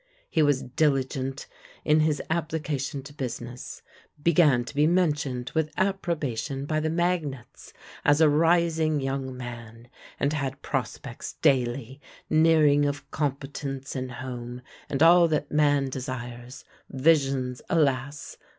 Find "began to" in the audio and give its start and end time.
4.23-4.73